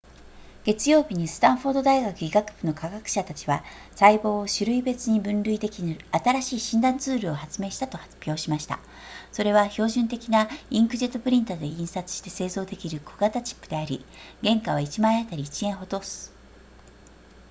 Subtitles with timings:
[0.65, 8.79] 月曜日にスタンフォード大学医学部の科学者たちは細胞を種類別に分類できる新しい診断ツールを発明したと発表しました
[9.31, 14.03] それは標準的なインクジェットプリンタで印刷して製造できる小型チップであり
[14.43, 16.33] 原価は1枚あたり1円ほどす